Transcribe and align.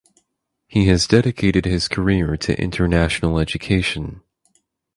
He 0.67 0.87
has 0.87 1.05
dedicated 1.05 1.65
his 1.65 1.87
career 1.87 2.35
to 2.35 2.59
international 2.59 3.37
education. 3.37 4.23